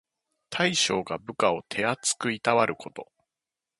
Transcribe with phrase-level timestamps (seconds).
[0.49, 3.11] 大将が部下を手あつくいたわること。